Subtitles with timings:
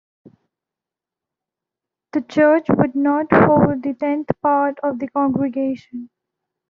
[2.13, 6.09] The church would not hold the tenth part of the congregation.